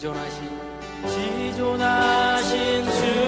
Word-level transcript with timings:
지존하신 0.00 0.48
지존하신 1.06 2.84
주 2.84 3.19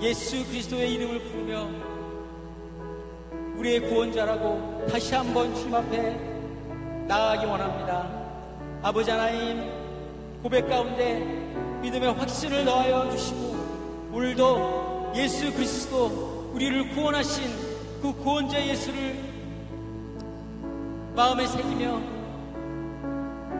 예수 0.00 0.44
그리스도의 0.46 0.92
이름을 0.94 1.20
부르며 1.20 1.68
우리의 3.56 3.80
구원자라고 3.88 4.86
다시 4.90 5.14
한번 5.14 5.54
주님 5.54 5.74
앞에 5.74 7.06
나아가기 7.08 7.46
원합니다. 7.46 8.06
아버지 8.82 9.10
하나님 9.10 9.70
고백 10.42 10.68
가운데 10.68 11.20
믿음의 11.80 12.12
확신을 12.12 12.64
더하여 12.64 13.10
주시고 13.10 13.56
오늘도 14.12 15.12
예수 15.16 15.50
그리스도 15.52 16.50
우리를 16.52 16.90
구원하신 16.90 17.44
그 18.02 18.12
구원자 18.12 18.64
예수를 18.64 19.16
마음에 21.14 21.46
새기며 21.46 22.00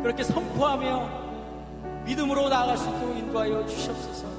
그렇게 0.03 0.23
선포하며 0.23 2.05
믿음으로 2.05 2.51
나아갈 2.51 2.77
수 2.77 2.89
있도록 2.91 3.17
인도하여 3.17 3.67
주시옵소서. 3.67 4.36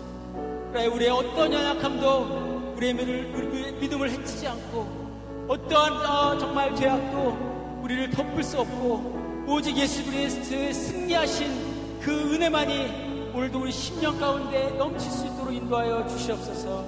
우리의 0.74 1.09
어떤 1.09 1.51
연약함도 1.51 2.74
우리의 2.75 2.93
믿음을, 2.93 4.09
해치지 4.12 4.47
않고 4.47 5.45
어떠한 5.47 5.93
어, 6.05 6.38
정말 6.38 6.75
죄악도 6.75 7.79
우리를 7.81 8.09
덮을 8.12 8.43
수 8.43 8.59
없고 8.59 9.45
오직 9.47 9.77
예수 9.77 10.03
그리스도의 10.05 10.74
승리하신 10.74 12.00
그 12.01 12.12
은혜만이 12.33 13.31
오늘도 13.33 13.62
우리 13.62 13.71
심령 13.71 14.19
가운데 14.19 14.69
넘칠 14.77 15.09
수 15.09 15.25
있도록 15.25 15.53
인도하여 15.53 16.07
주시옵소서. 16.07 16.86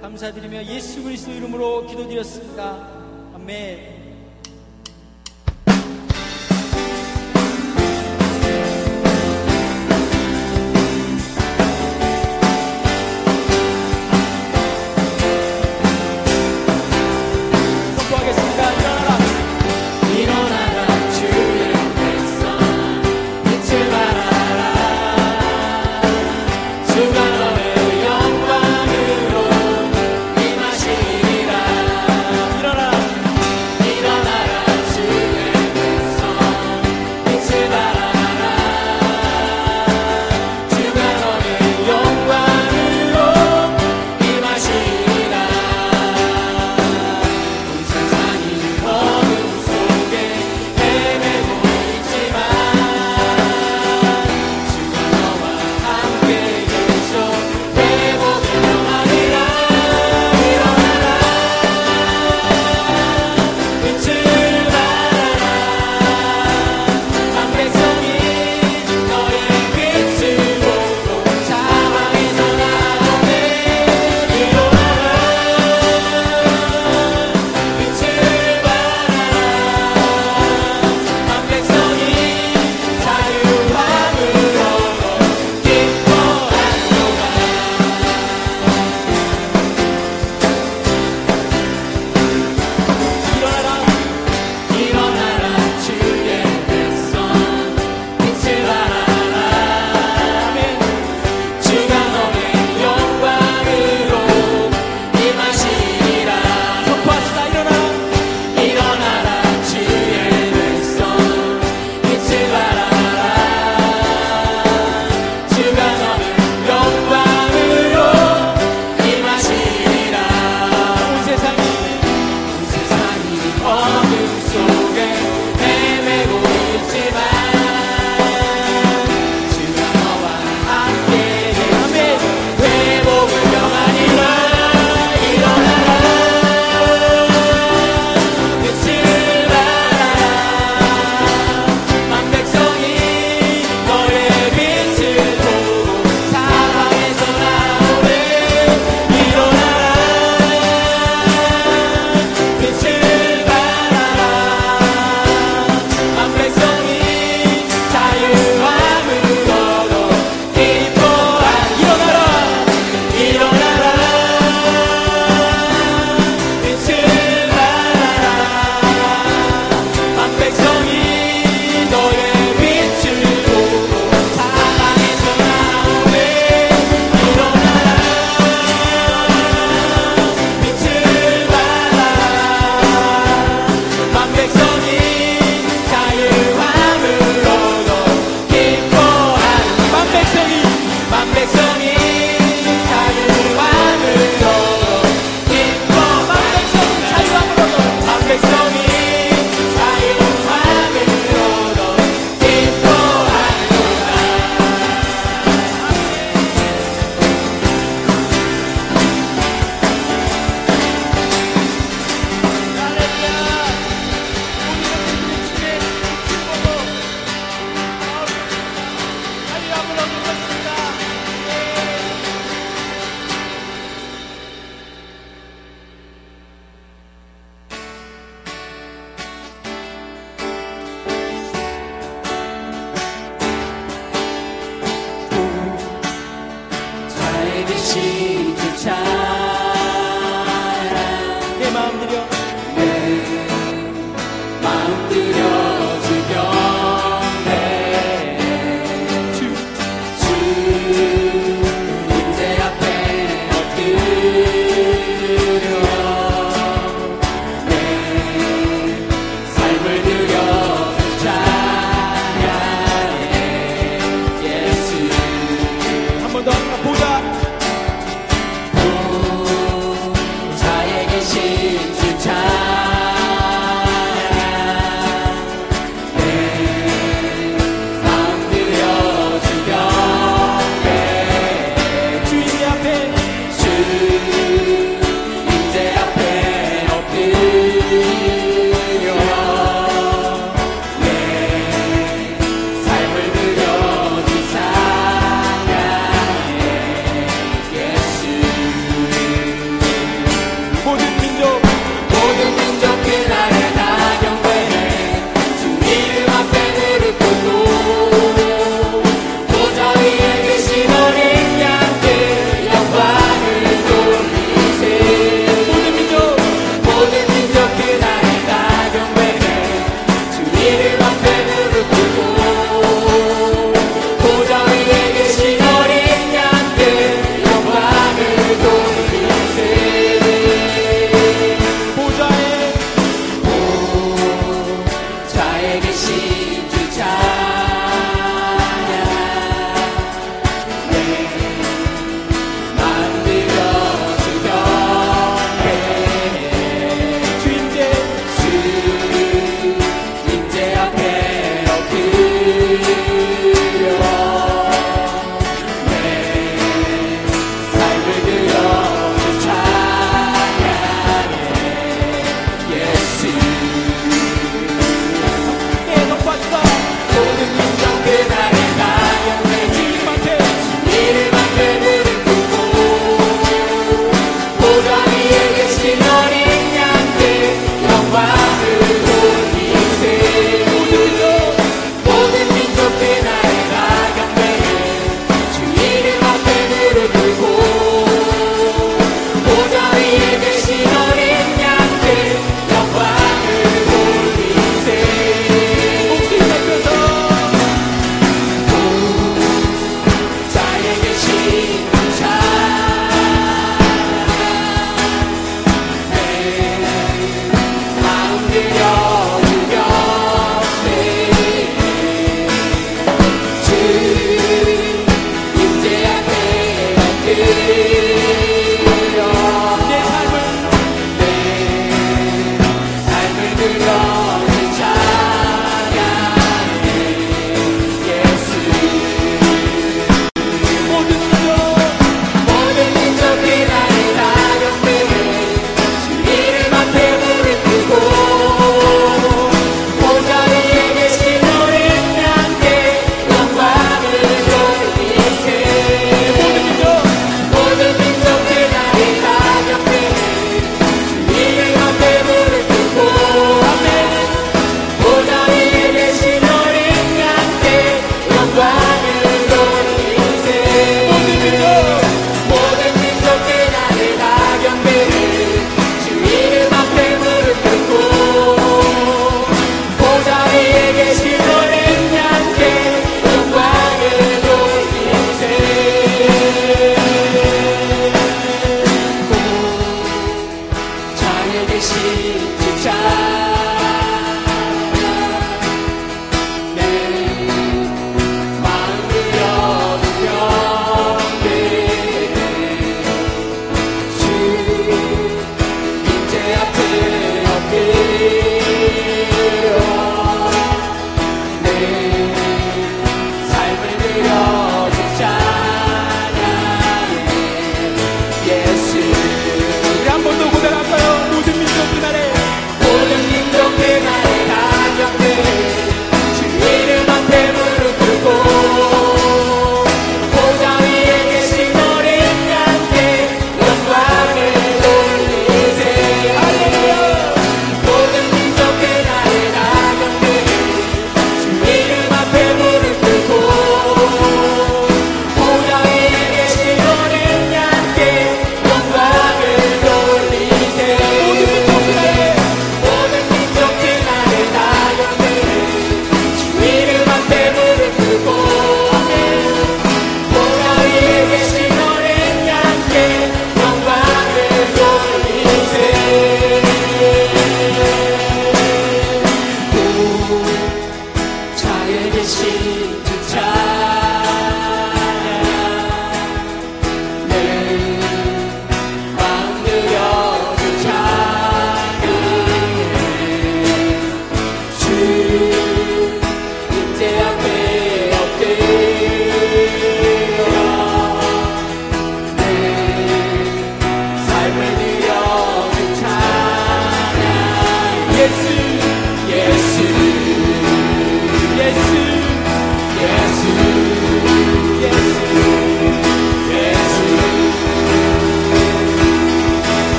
감사드리며 0.00 0.64
예수 0.64 1.02
그리스도 1.02 1.32
이름으로 1.32 1.86
기도드렸습니다. 1.86 2.88
아멘. 3.34 4.01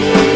you. 0.00 0.29